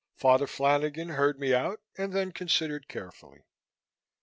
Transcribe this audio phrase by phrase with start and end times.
[0.15, 3.43] Father Flanagan heard me out and then considered carefully.